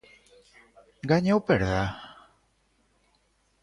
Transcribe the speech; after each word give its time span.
Gañe 1.09 1.31
ou 1.37 1.41
perda? 1.47 1.81